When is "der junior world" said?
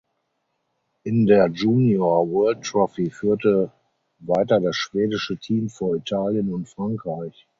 1.27-2.63